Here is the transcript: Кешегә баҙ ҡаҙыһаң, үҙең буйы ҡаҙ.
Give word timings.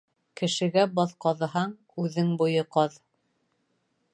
Кешегә 0.39 0.85
баҙ 0.99 1.13
ҡаҙыһаң, 1.25 1.75
үҙең 2.05 2.33
буйы 2.43 2.67
ҡаҙ. 2.77 2.97